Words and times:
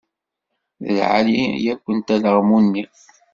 D 0.85 0.87
lɛali-yakent 0.97 2.07
alaɣmu-nni. 2.15 2.83